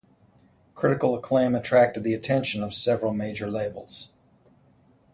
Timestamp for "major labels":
3.13-4.09